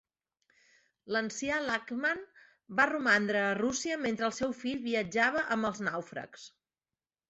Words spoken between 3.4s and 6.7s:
a Rússia mentre el seu fill viatjava amb els nàufrags.